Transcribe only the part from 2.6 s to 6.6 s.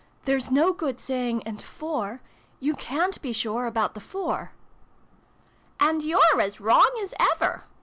cant be sure about the four!' "And you're as